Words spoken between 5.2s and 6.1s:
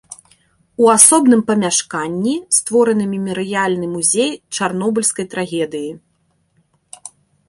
трагедыі.